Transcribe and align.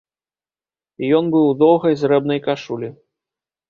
Ён 1.19 1.23
быў 1.37 1.45
у 1.51 1.53
доўгай 1.61 2.01
зрэбнай 2.03 2.39
кашулі. 2.51 2.95